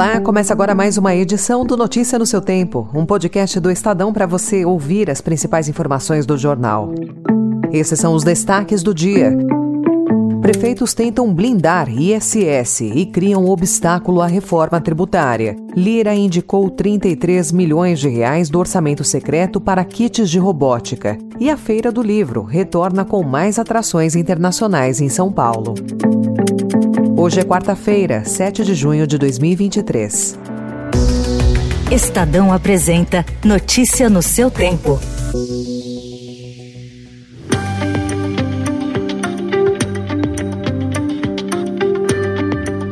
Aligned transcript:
Olá, 0.00 0.18
começa 0.18 0.50
agora 0.54 0.74
mais 0.74 0.96
uma 0.96 1.14
edição 1.14 1.62
do 1.62 1.76
Notícia 1.76 2.18
no 2.18 2.24
seu 2.24 2.40
Tempo, 2.40 2.88
um 2.94 3.04
podcast 3.04 3.60
do 3.60 3.70
Estadão 3.70 4.14
para 4.14 4.24
você 4.24 4.64
ouvir 4.64 5.10
as 5.10 5.20
principais 5.20 5.68
informações 5.68 6.24
do 6.24 6.38
jornal. 6.38 6.90
Esses 7.70 8.00
são 8.00 8.14
os 8.14 8.24
destaques 8.24 8.82
do 8.82 8.94
dia. 8.94 9.36
Prefeitos 10.40 10.94
tentam 10.94 11.30
blindar 11.34 11.90
ISS 11.90 12.80
e 12.80 13.04
criam 13.04 13.44
obstáculo 13.44 14.22
à 14.22 14.26
reforma 14.26 14.80
tributária. 14.80 15.54
Lira 15.76 16.14
indicou 16.14 16.70
33 16.70 17.52
milhões 17.52 18.00
de 18.00 18.08
reais 18.08 18.48
do 18.48 18.58
orçamento 18.58 19.04
secreto 19.04 19.60
para 19.60 19.84
kits 19.84 20.30
de 20.30 20.38
robótica. 20.38 21.18
E 21.38 21.50
a 21.50 21.58
Feira 21.58 21.92
do 21.92 22.00
Livro 22.00 22.42
retorna 22.42 23.04
com 23.04 23.22
mais 23.22 23.58
atrações 23.58 24.16
internacionais 24.16 24.98
em 24.98 25.10
São 25.10 25.30
Paulo. 25.30 25.74
Hoje 27.20 27.38
é 27.38 27.44
quarta-feira, 27.44 28.24
7 28.24 28.64
de 28.64 28.74
junho 28.74 29.06
de 29.06 29.18
2023. 29.18 30.38
Estadão 31.92 32.50
apresenta 32.50 33.26
Notícia 33.44 34.08
no 34.08 34.22
seu 34.22 34.50
tempo. 34.50 34.98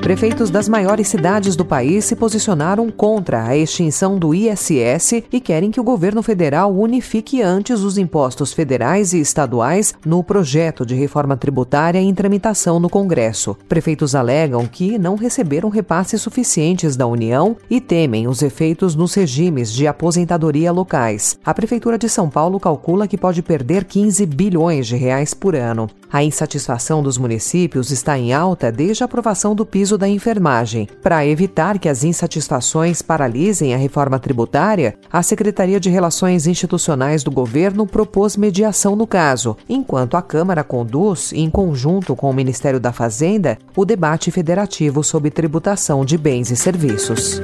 Prefeitos 0.09 0.49
das 0.49 0.71
maiores 0.71 1.07
cidades 1.07 1.55
do 1.55 1.67
país 1.67 2.07
se 2.07 2.17
posicionaram 2.17 2.91
contra 2.91 3.45
a 3.45 3.55
extinção 3.55 4.19
do 4.19 4.35
ISS 4.35 5.23
e 5.31 5.39
querem 5.39 5.71
que 5.71 5.79
o 5.79 5.85
governo 5.85 6.23
federal 6.23 6.75
unifique 6.75 7.43
antes 7.43 7.83
os 7.83 7.99
impostos 7.99 8.51
federais 8.51 9.13
e 9.13 9.21
estaduais 9.21 9.93
no 10.07 10.25
projeto 10.25 10.87
de 10.87 10.95
reforma 10.95 11.37
tributária 11.37 11.99
em 11.99 12.15
tramitação 12.15 12.81
no 12.81 12.89
Congresso. 12.89 13.55
Prefeitos 13.69 14.15
alegam 14.15 14.67
que 14.67 14.97
não 14.97 15.15
receberam 15.15 15.69
repasses 15.69 16.23
suficientes 16.23 16.97
da 16.97 17.07
União 17.07 17.55
e 17.69 17.79
temem 17.79 18.27
os 18.27 18.41
efeitos 18.41 18.95
nos 18.95 19.13
regimes 19.13 19.71
de 19.71 19.87
aposentadoria 19.87 20.73
locais. 20.73 21.39
A 21.45 21.53
Prefeitura 21.53 21.99
de 21.99 22.09
São 22.09 22.31
Paulo 22.31 22.59
calcula 22.59 23.07
que 23.07 23.19
pode 23.19 23.43
perder 23.43 23.85
15 23.85 24.25
bilhões 24.25 24.87
de 24.87 24.97
reais 24.97 25.35
por 25.35 25.55
ano. 25.55 25.87
A 26.11 26.25
insatisfação 26.25 27.03
dos 27.03 27.19
municípios 27.19 27.91
está 27.91 28.19
em 28.19 28.33
alta 28.33 28.73
desde 28.73 29.03
a 29.03 29.05
aprovação 29.05 29.55
do 29.55 29.67
piso 29.67 29.98
da 29.99 30.09
enfermagem. 30.09 30.89
Para 31.03 31.27
evitar 31.27 31.79
que 31.79 31.89
as 31.89 32.05
insatisfações 32.05 33.03
paralisem 33.03 33.75
a 33.75 33.77
reforma 33.77 34.19
tributária, 34.19 34.95
a 35.13 35.23
Secretaria 35.23 35.81
de 35.81 35.91
Relações 35.91 36.47
Institucionais 36.47 37.23
do 37.23 37.31
governo 37.31 37.87
propôs 37.87 38.37
mediação 38.37 38.95
no 38.95 39.07
caso, 39.07 39.57
enquanto 39.69 40.17
a 40.17 40.23
Câmara 40.23 40.63
conduz, 40.65 41.33
em 41.33 41.51
conjunto 41.51 42.15
com 42.15 42.31
o 42.31 42.35
Ministério 42.35 42.79
da 42.79 42.93
Fazenda, 42.93 43.59
o 43.77 43.85
debate 43.85 44.31
federativo 44.31 45.03
sobre 45.03 45.31
tributação 45.31 46.05
de 46.05 46.17
bens 46.17 46.51
e 46.51 46.57
serviços. 46.57 47.43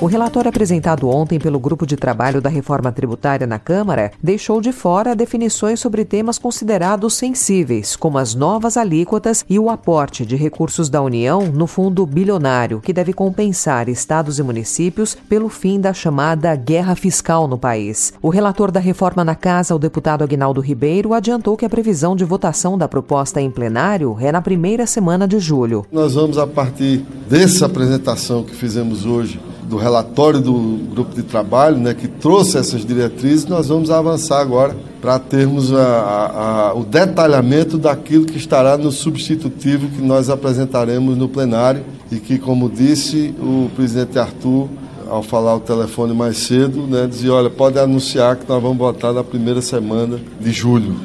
O 0.00 0.06
relatório 0.06 0.48
apresentado 0.48 1.10
ontem 1.10 1.38
pelo 1.38 1.60
Grupo 1.60 1.86
de 1.86 1.94
Trabalho 1.94 2.40
da 2.40 2.48
Reforma 2.48 2.90
Tributária 2.90 3.46
na 3.46 3.58
Câmara 3.58 4.10
deixou 4.22 4.58
de 4.58 4.72
fora 4.72 5.14
definições 5.14 5.78
sobre 5.78 6.06
temas 6.06 6.38
considerados 6.38 7.12
sensíveis, 7.12 7.96
como 7.96 8.16
as 8.16 8.34
novas 8.34 8.78
alíquotas 8.78 9.44
e 9.46 9.58
o 9.58 9.68
aporte 9.68 10.24
de 10.24 10.36
recursos 10.36 10.88
da 10.88 11.02
União 11.02 11.52
no 11.52 11.66
fundo 11.66 12.06
bilionário, 12.06 12.80
que 12.80 12.94
deve 12.94 13.12
compensar 13.12 13.90
estados 13.90 14.38
e 14.38 14.42
municípios 14.42 15.14
pelo 15.28 15.50
fim 15.50 15.78
da 15.78 15.92
chamada 15.92 16.56
guerra 16.56 16.94
fiscal 16.94 17.46
no 17.46 17.58
país. 17.58 18.14
O 18.22 18.30
relator 18.30 18.70
da 18.70 18.80
reforma 18.80 19.22
na 19.22 19.34
Casa, 19.34 19.74
o 19.74 19.78
deputado 19.78 20.24
Agnaldo 20.24 20.62
Ribeiro, 20.62 21.12
adiantou 21.12 21.58
que 21.58 21.66
a 21.66 21.70
previsão 21.70 22.16
de 22.16 22.24
votação 22.24 22.78
da 22.78 22.88
proposta 22.88 23.38
em 23.38 23.50
plenário 23.50 24.16
é 24.18 24.32
na 24.32 24.40
primeira 24.40 24.86
semana 24.86 25.28
de 25.28 25.38
julho. 25.38 25.84
Nós 25.92 26.14
vamos, 26.14 26.38
a 26.38 26.46
partir 26.46 27.04
dessa 27.28 27.66
apresentação 27.66 28.42
que 28.42 28.54
fizemos 28.54 29.04
hoje, 29.04 29.38
do 29.70 29.76
relatório 29.76 30.40
do 30.40 30.80
grupo 30.90 31.14
de 31.14 31.22
trabalho, 31.22 31.76
né, 31.76 31.94
que 31.94 32.08
trouxe 32.08 32.58
essas 32.58 32.84
diretrizes, 32.84 33.46
nós 33.46 33.68
vamos 33.68 33.88
avançar 33.88 34.40
agora 34.40 34.76
para 35.00 35.16
termos 35.20 35.72
a, 35.72 35.78
a, 35.80 36.70
a, 36.70 36.74
o 36.74 36.84
detalhamento 36.84 37.78
daquilo 37.78 38.26
que 38.26 38.36
estará 38.36 38.76
no 38.76 38.90
substitutivo 38.90 39.88
que 39.88 40.02
nós 40.02 40.28
apresentaremos 40.28 41.16
no 41.16 41.28
plenário 41.28 41.84
e 42.10 42.16
que, 42.16 42.36
como 42.36 42.68
disse 42.68 43.32
o 43.38 43.70
presidente 43.76 44.18
Arthur, 44.18 44.68
ao 45.08 45.22
falar 45.22 45.54
o 45.54 45.60
telefone 45.60 46.12
mais 46.14 46.38
cedo, 46.38 46.86
né, 46.88 47.06
dizia, 47.06 47.32
olha, 47.32 47.48
pode 47.48 47.78
anunciar 47.78 48.36
que 48.36 48.48
nós 48.48 48.60
vamos 48.60 48.78
votar 48.78 49.12
na 49.12 49.22
primeira 49.22 49.62
semana 49.62 50.20
de 50.40 50.50
julho. 50.50 50.96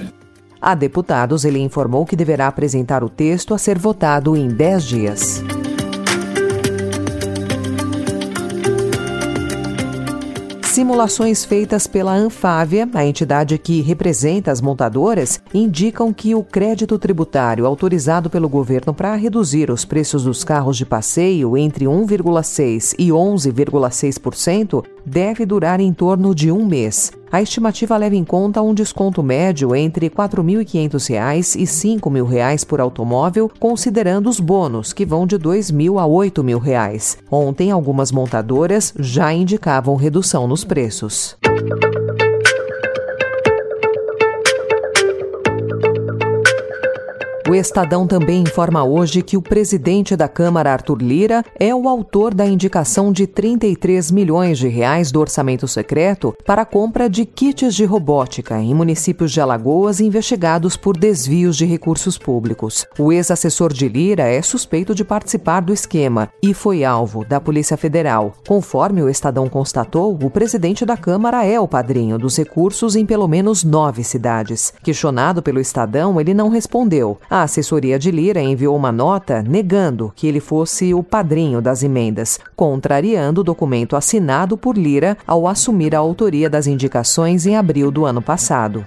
A 0.60 0.74
deputados, 0.74 1.46
ele 1.46 1.60
informou 1.60 2.04
que 2.04 2.16
deverá 2.16 2.48
apresentar 2.48 3.04
o 3.04 3.10
texto 3.10 3.54
a 3.54 3.60
ser 3.60 3.78
votado 3.78 4.36
em 4.36 4.48
10 4.48 4.84
dias. 4.84 5.44
Simulações 10.76 11.46
feitas 11.46 11.88
pela 11.88 12.14
Anfávia, 12.14 12.86
a 12.94 13.06
entidade 13.06 13.58
que 13.58 13.80
representa 13.80 14.52
as 14.52 14.60
montadoras, 14.60 15.40
indicam 15.54 16.12
que 16.12 16.36
o 16.36 16.44
crédito 16.44 17.00
tributário 17.00 17.66
autorizado 17.66 18.30
pelo 18.30 18.50
governo 18.50 18.94
para 18.94 19.16
reduzir 19.16 19.72
os 19.72 19.86
preços 19.86 20.26
dos 20.26 20.44
carros 20.44 20.76
de 20.76 20.86
passeio 20.86 21.56
entre 21.56 21.86
1,6% 21.86 22.94
e 23.00 23.08
11,6% 23.08 24.84
deve 25.06 25.46
durar 25.46 25.80
em 25.80 25.94
torno 25.94 26.36
de 26.36 26.52
um 26.52 26.66
mês. 26.66 27.10
A 27.32 27.42
estimativa 27.42 27.98
leva 27.98 28.16
em 28.16 28.24
conta 28.24 28.62
um 28.62 28.74
desconto 28.74 29.22
médio 29.22 29.76
entre 29.76 30.08
R$ 30.08 30.12
4.500 30.12 31.56
e 31.56 31.60
R$ 31.60 31.66
5.000 31.66 32.66
por 32.66 32.80
automóvel, 32.80 33.52
considerando 33.60 34.30
os 34.30 34.40
bônus, 34.40 34.94
que 34.94 35.06
vão 35.06 35.26
de 35.28 35.36
R$ 35.36 35.44
2.000 35.44 36.00
a 36.00 36.04
R$ 36.04 36.30
8.000. 36.30 37.18
Ontem, 37.30 37.72
algumas 37.72 38.12
montadoras 38.12 38.94
já 38.98 39.34
indicavam 39.34 39.96
redução 39.96 40.48
nos 40.48 40.64
preços. 40.64 41.38
O 47.48 47.54
Estadão 47.54 48.08
também 48.08 48.42
informa 48.42 48.84
hoje 48.84 49.22
que 49.22 49.38
o 49.38 49.42
presidente 49.42 50.16
da 50.16 50.28
Câmara, 50.28 50.74
Arthur 50.74 50.98
Lira, 50.98 51.46
é 51.60 51.76
o 51.76 51.88
autor 51.88 52.34
da 52.34 52.44
indicação 52.44 53.12
de 53.12 53.28
33 53.28 54.10
milhões 54.10 54.58
de 54.58 54.68
reais 54.68 55.12
do 55.12 55.20
orçamento 55.20 55.68
secreto 55.68 56.36
para 56.44 56.64
a 56.64 56.66
compra 56.66 57.08
de 57.08 57.24
kits 57.24 57.76
de 57.76 57.86
robótica 57.86 58.60
em 58.60 58.74
municípios 58.74 59.32
de 59.32 59.40
Alagoas 59.40 60.00
investigados 60.00 60.76
por 60.76 60.98
desvios 60.98 61.56
de 61.56 61.66
recursos 61.66 62.18
públicos. 62.18 62.88
O 62.98 63.14
ex-assessor 63.14 63.72
de 63.72 63.88
Lira 63.88 64.24
é 64.24 64.42
suspeito 64.42 64.96
de 64.96 65.06
participar 65.06 65.60
do 65.60 65.72
esquema 65.72 66.32
e 66.42 66.52
foi 66.52 66.84
alvo 66.84 67.24
da 67.24 67.40
Polícia 67.40 67.78
Federal. 67.78 68.34
Conforme 68.48 69.04
o 69.04 69.10
Estadão 69.10 69.48
constatou, 69.48 70.18
o 70.20 70.32
presidente 70.32 70.84
da 70.84 70.98
Câmara 70.98 71.46
é 71.46 71.60
o 71.60 71.68
padrinho 71.68 72.18
dos 72.18 72.36
recursos 72.36 72.96
em 72.96 73.06
pelo 73.06 73.28
menos 73.28 73.64
nove 73.64 74.04
cidades. 74.04 74.74
Questionado 74.82 75.44
pelo 75.44 75.60
Estadão, 75.60 76.20
ele 76.20 76.34
não 76.34 76.50
respondeu. 76.50 77.20
A 77.36 77.42
assessoria 77.42 78.00
de 78.00 78.12
Lira 78.12 78.40
enviou 78.40 78.74
uma 78.74 78.94
nota 78.94 79.44
negando 79.44 80.10
que 80.16 80.26
ele 80.26 80.40
fosse 80.40 80.94
o 80.94 81.04
padrinho 81.04 81.62
das 81.62 81.84
emendas, 81.84 82.40
contrariando 82.56 83.42
o 83.42 83.44
documento 83.44 83.98
assinado 83.98 84.56
por 84.56 84.78
Lira 84.78 85.18
ao 85.28 85.46
assumir 85.46 85.94
a 85.94 86.00
autoria 86.00 86.50
das 86.50 86.66
indicações 86.66 87.46
em 87.46 87.58
abril 87.58 87.92
do 87.92 88.06
ano 88.06 88.22
passado. 88.22 88.86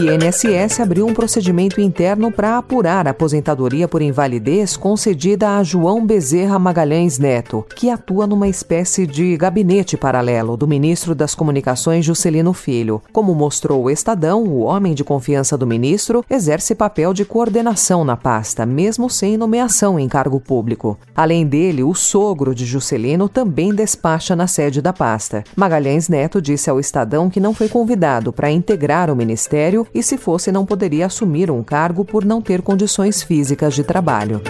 INSS 0.00 0.80
abriu 0.80 1.06
um 1.06 1.12
procedimento 1.12 1.78
interno 1.78 2.32
para 2.32 2.56
apurar 2.56 3.06
a 3.06 3.10
aposentadoria 3.10 3.86
por 3.86 4.00
invalidez 4.00 4.74
concedida 4.74 5.58
a 5.58 5.62
João 5.62 6.06
Bezerra 6.06 6.58
Magalhães 6.58 7.18
Neto, 7.18 7.66
que 7.76 7.90
atua 7.90 8.26
numa 8.26 8.48
espécie 8.48 9.06
de 9.06 9.36
gabinete 9.36 9.98
paralelo 9.98 10.56
do 10.56 10.66
ministro 10.66 11.14
das 11.14 11.34
Comunicações 11.34 12.02
Juscelino 12.02 12.54
Filho. 12.54 13.02
Como 13.12 13.34
mostrou 13.34 13.84
o 13.84 13.90
Estadão, 13.90 14.44
o 14.44 14.60
homem 14.60 14.94
de 14.94 15.04
confiança 15.04 15.58
do 15.58 15.66
ministro 15.66 16.24
exerce 16.30 16.74
papel 16.74 17.12
de 17.12 17.26
coordenação 17.26 18.02
na 18.02 18.16
pasta, 18.16 18.64
mesmo 18.64 19.10
sem 19.10 19.36
nomeação 19.36 20.00
em 20.00 20.08
cargo 20.08 20.40
público. 20.40 20.98
Além 21.14 21.46
dele, 21.46 21.82
o 21.82 21.94
sogro 21.94 22.54
de 22.54 22.64
Juscelino 22.64 23.28
também 23.28 23.74
despacha 23.74 24.34
na 24.34 24.46
sede 24.46 24.80
da 24.80 24.94
pasta. 24.94 25.44
Magalhães 25.54 26.08
Neto 26.08 26.40
disse 26.40 26.70
ao 26.70 26.80
Estadão 26.80 27.28
que 27.28 27.38
não 27.38 27.52
foi 27.52 27.68
convidado 27.68 28.32
para 28.32 28.50
integrar 28.50 29.10
o 29.10 29.16
ministério 29.16 29.86
e, 29.94 30.02
se 30.02 30.16
fosse, 30.16 30.52
não 30.52 30.64
poderia 30.66 31.06
assumir 31.06 31.50
um 31.50 31.62
cargo 31.62 32.04
por 32.04 32.24
não 32.24 32.40
ter 32.40 32.62
condições 32.62 33.22
físicas 33.22 33.74
de 33.74 33.84
trabalho. 33.84 34.40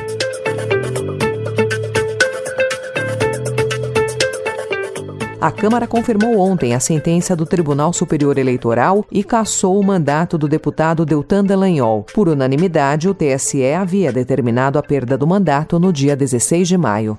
A 5.41 5.51
Câmara 5.51 5.87
confirmou 5.87 6.39
ontem 6.39 6.75
a 6.75 6.81
sentença 6.81 7.35
do 7.35 7.47
Tribunal 7.47 7.95
Superior 7.95 8.37
Eleitoral 8.37 9.07
e 9.11 9.25
cassou 9.25 9.81
o 9.81 9.83
mandato 9.83 10.37
do 10.37 10.47
deputado 10.47 11.07
Deltan 11.07 11.43
Dallagnol. 11.43 12.05
Por 12.13 12.29
unanimidade, 12.29 13.09
o 13.09 13.15
TSE 13.15 13.73
havia 13.73 14.13
determinado 14.13 14.79
a 14.79 14.83
perda 14.83 15.17
do 15.17 15.27
mandato 15.27 15.81
no 15.81 15.95
dia 15.95 16.15
16 16.15 16.69
de 16.69 16.77
maio. 16.77 17.17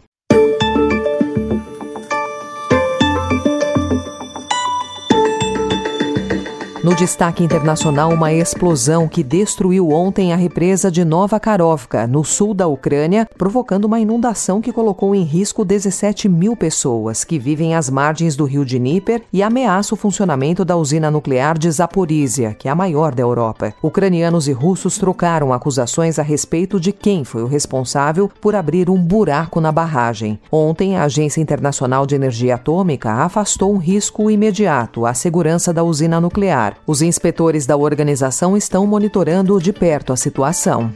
No 6.91 6.97
destaque 6.97 7.41
internacional, 7.41 8.13
uma 8.13 8.33
explosão 8.33 9.07
que 9.07 9.23
destruiu 9.23 9.91
ontem 9.91 10.33
a 10.33 10.35
represa 10.35 10.91
de 10.91 11.05
Nova 11.05 11.39
Karovka, 11.39 12.05
no 12.05 12.21
sul 12.25 12.53
da 12.53 12.67
Ucrânia, 12.67 13.29
provocando 13.37 13.85
uma 13.85 14.01
inundação 14.01 14.59
que 14.59 14.73
colocou 14.73 15.15
em 15.15 15.23
risco 15.23 15.63
17 15.63 16.27
mil 16.27 16.53
pessoas 16.53 17.23
que 17.23 17.39
vivem 17.39 17.75
às 17.75 17.89
margens 17.89 18.35
do 18.35 18.43
rio 18.43 18.65
Dnieper 18.65 19.21
e 19.31 19.41
ameaça 19.41 19.95
o 19.95 19.97
funcionamento 19.97 20.65
da 20.65 20.75
usina 20.75 21.09
nuclear 21.09 21.57
de 21.57 21.71
Zaporizhia, 21.71 22.53
que 22.53 22.67
é 22.67 22.71
a 22.71 22.75
maior 22.75 23.15
da 23.15 23.23
Europa. 23.23 23.73
Ucranianos 23.81 24.49
e 24.49 24.51
russos 24.51 24.97
trocaram 24.97 25.53
acusações 25.53 26.19
a 26.19 26.23
respeito 26.23 26.77
de 26.77 26.91
quem 26.91 27.23
foi 27.23 27.41
o 27.41 27.47
responsável 27.47 28.29
por 28.41 28.53
abrir 28.53 28.89
um 28.89 29.01
buraco 29.01 29.61
na 29.61 29.71
barragem. 29.71 30.37
Ontem, 30.51 30.97
a 30.97 31.03
Agência 31.03 31.39
Internacional 31.39 32.05
de 32.05 32.15
Energia 32.15 32.55
Atômica 32.55 33.13
afastou 33.13 33.73
um 33.73 33.77
risco 33.77 34.29
imediato 34.29 35.05
à 35.05 35.13
segurança 35.13 35.71
da 35.71 35.85
usina 35.85 36.19
nuclear 36.19 36.80
os 36.85 37.01
inspetores 37.01 37.65
da 37.65 37.77
organização 37.77 38.57
estão 38.57 38.85
monitorando 38.85 39.59
de 39.59 39.71
perto 39.71 40.11
a 40.13 40.17
situação. 40.17 40.91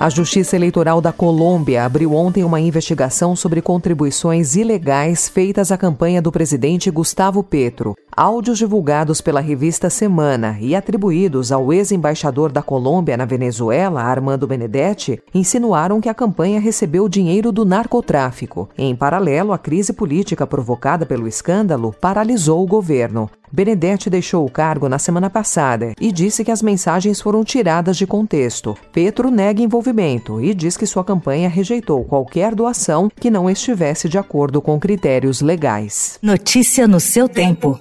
A 0.00 0.08
Justiça 0.08 0.54
Eleitoral 0.54 1.00
da 1.00 1.12
Colômbia 1.12 1.84
abriu 1.84 2.14
ontem 2.14 2.44
uma 2.44 2.60
investigação 2.60 3.34
sobre 3.34 3.60
contribuições 3.60 4.54
ilegais 4.54 5.28
feitas 5.28 5.72
à 5.72 5.76
campanha 5.76 6.22
do 6.22 6.30
presidente 6.30 6.88
Gustavo 6.88 7.42
Petro. 7.42 7.96
Áudios 8.20 8.58
divulgados 8.58 9.20
pela 9.20 9.38
revista 9.38 9.88
Semana 9.88 10.58
e 10.60 10.74
atribuídos 10.74 11.52
ao 11.52 11.72
ex-embaixador 11.72 12.50
da 12.50 12.60
Colômbia 12.60 13.16
na 13.16 13.24
Venezuela, 13.24 14.02
Armando 14.02 14.44
Benedetti, 14.44 15.22
insinuaram 15.32 16.00
que 16.00 16.08
a 16.08 16.14
campanha 16.14 16.58
recebeu 16.58 17.08
dinheiro 17.08 17.52
do 17.52 17.64
narcotráfico. 17.64 18.68
Em 18.76 18.92
paralelo, 18.96 19.52
a 19.52 19.58
crise 19.58 19.92
política 19.92 20.48
provocada 20.48 21.06
pelo 21.06 21.28
escândalo 21.28 21.94
paralisou 22.00 22.64
o 22.64 22.66
governo. 22.66 23.30
Benedetti 23.52 24.10
deixou 24.10 24.44
o 24.44 24.50
cargo 24.50 24.88
na 24.88 24.98
semana 24.98 25.30
passada 25.30 25.94
e 26.00 26.10
disse 26.10 26.44
que 26.44 26.50
as 26.50 26.60
mensagens 26.60 27.20
foram 27.20 27.44
tiradas 27.44 27.96
de 27.96 28.04
contexto. 28.04 28.76
Petro 28.92 29.30
nega 29.30 29.62
envolvimento 29.62 30.40
e 30.40 30.52
diz 30.54 30.76
que 30.76 30.88
sua 30.88 31.04
campanha 31.04 31.48
rejeitou 31.48 32.02
qualquer 32.04 32.52
doação 32.52 33.08
que 33.14 33.30
não 33.30 33.48
estivesse 33.48 34.08
de 34.08 34.18
acordo 34.18 34.60
com 34.60 34.76
critérios 34.76 35.40
legais. 35.40 36.18
Notícia 36.20 36.88
no 36.88 36.98
seu 36.98 37.28
tempo. 37.28 37.78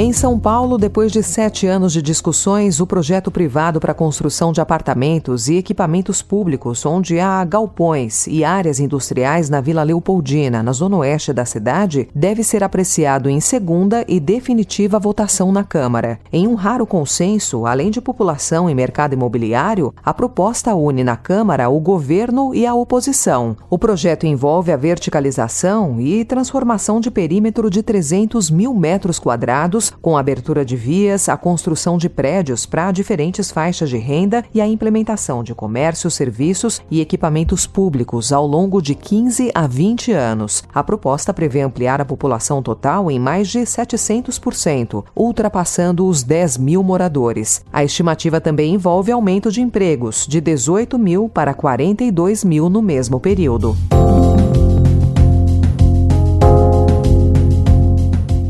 Em 0.00 0.12
São 0.12 0.38
Paulo, 0.38 0.78
depois 0.78 1.10
de 1.10 1.24
sete 1.24 1.66
anos 1.66 1.92
de 1.92 2.00
discussões, 2.00 2.78
o 2.78 2.86
projeto 2.86 3.32
privado 3.32 3.80
para 3.80 3.90
a 3.90 3.94
construção 3.96 4.52
de 4.52 4.60
apartamentos 4.60 5.48
e 5.48 5.56
equipamentos 5.56 6.22
públicos, 6.22 6.86
onde 6.86 7.18
há 7.18 7.44
galpões 7.44 8.28
e 8.28 8.44
áreas 8.44 8.78
industriais 8.78 9.50
na 9.50 9.60
Vila 9.60 9.82
Leopoldina, 9.82 10.62
na 10.62 10.70
zona 10.70 10.98
oeste 10.98 11.32
da 11.32 11.44
cidade, 11.44 12.08
deve 12.14 12.44
ser 12.44 12.62
apreciado 12.62 13.28
em 13.28 13.40
segunda 13.40 14.04
e 14.06 14.20
definitiva 14.20 15.00
votação 15.00 15.50
na 15.50 15.64
Câmara. 15.64 16.20
Em 16.32 16.46
um 16.46 16.54
raro 16.54 16.86
consenso, 16.86 17.66
além 17.66 17.90
de 17.90 18.00
população 18.00 18.70
e 18.70 18.76
mercado 18.76 19.14
imobiliário, 19.14 19.92
a 20.04 20.14
proposta 20.14 20.76
une 20.76 21.02
na 21.02 21.16
Câmara 21.16 21.68
o 21.68 21.80
governo 21.80 22.54
e 22.54 22.64
a 22.64 22.72
oposição. 22.72 23.56
O 23.68 23.76
projeto 23.76 24.28
envolve 24.28 24.70
a 24.70 24.76
verticalização 24.76 26.00
e 26.00 26.24
transformação 26.24 27.00
de 27.00 27.10
perímetro 27.10 27.68
de 27.68 27.82
300 27.82 28.48
mil 28.48 28.72
metros 28.72 29.18
quadrados 29.18 29.87
com 30.00 30.16
a 30.16 30.20
abertura 30.20 30.64
de 30.64 30.76
vias, 30.76 31.28
a 31.28 31.36
construção 31.36 31.98
de 31.98 32.08
prédios 32.08 32.66
para 32.66 32.92
diferentes 32.92 33.50
faixas 33.50 33.90
de 33.90 33.98
renda 33.98 34.44
e 34.54 34.60
a 34.60 34.66
implementação 34.66 35.42
de 35.42 35.54
comércio, 35.54 36.10
serviços 36.10 36.80
e 36.90 37.00
equipamentos 37.00 37.66
públicos 37.66 38.32
ao 38.32 38.46
longo 38.46 38.80
de 38.80 38.94
15 38.94 39.50
a 39.54 39.66
20 39.66 40.12
anos. 40.12 40.64
A 40.74 40.82
proposta 40.82 41.32
prevê 41.34 41.60
ampliar 41.60 42.00
a 42.00 42.04
população 42.04 42.62
total 42.62 43.10
em 43.10 43.18
mais 43.18 43.48
de 43.48 43.60
700%, 43.60 45.04
ultrapassando 45.14 46.06
os 46.06 46.22
10 46.22 46.58
mil 46.58 46.82
moradores. 46.82 47.64
A 47.72 47.84
estimativa 47.84 48.40
também 48.40 48.74
envolve 48.74 49.12
aumento 49.12 49.50
de 49.50 49.60
empregos, 49.60 50.26
de 50.26 50.40
18 50.40 50.98
mil 50.98 51.28
para 51.28 51.54
42 51.54 52.44
mil 52.44 52.68
no 52.68 52.82
mesmo 52.82 53.20
período. 53.20 53.76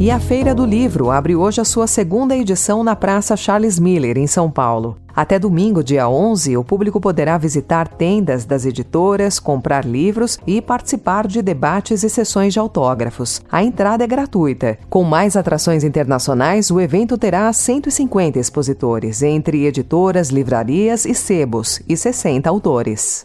E 0.01 0.13
a 0.13 0.21
Feira 0.21 0.55
do 0.55 0.65
Livro 0.65 1.11
abre 1.11 1.35
hoje 1.35 1.61
a 1.61 1.65
sua 1.65 1.89
segunda 1.89 2.37
edição 2.37 2.85
na 2.85 2.95
Praça 2.95 3.37
Charles 3.37 3.81
Miller, 3.81 4.17
em 4.17 4.29
São 4.29 4.49
Paulo. 4.49 4.97
Até 5.15 5.41
domingo, 5.41 5.83
dia 5.83 6.09
11, 6.09 6.57
o 6.57 6.63
público 6.63 7.01
poderá 7.01 7.37
visitar 7.37 7.89
tendas 7.89 8.45
das 8.45 8.65
editoras, 8.65 9.41
comprar 9.41 9.85
livros 9.85 10.39
e 10.47 10.63
participar 10.63 11.27
de 11.27 11.43
debates 11.43 12.05
e 12.05 12.09
sessões 12.09 12.53
de 12.53 12.61
autógrafos. 12.61 13.43
A 13.51 13.65
entrada 13.65 14.05
é 14.05 14.07
gratuita. 14.07 14.79
Com 14.89 15.03
mais 15.03 15.37
atrações 15.37 15.83
internacionais, 15.83 16.71
o 16.71 16.81
evento 16.81 17.19
terá 17.19 17.53
150 17.53 18.39
expositores, 18.39 19.21
entre 19.21 19.67
editoras, 19.67 20.29
livrarias 20.29 21.05
e 21.07 21.13
sebos, 21.13 21.83
e 21.89 21.97
60 21.97 22.49
autores. 22.49 23.25